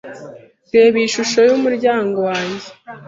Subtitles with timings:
[0.73, 2.67] Reba iyi shusho yumuryango wanjye.